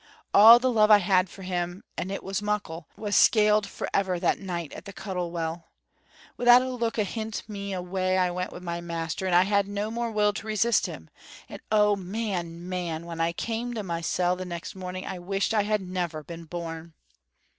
[0.33, 4.39] All the love I had for him, and it was muckle, was skailed forever that
[4.39, 5.67] night at the Cuttle Well.
[6.37, 9.91] Without a look ahint me away I went wi' my master, and I had no
[9.91, 11.11] more will to resist him
[11.47, 15.81] and oh, man, man, when I came to mysel' next morning I wished I had
[15.81, 16.93] never been born!